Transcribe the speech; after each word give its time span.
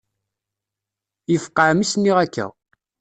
Yefqeε 1.31 1.71
mi 1.75 1.85
s-nniɣ 1.85 2.17
akka. 2.23 2.45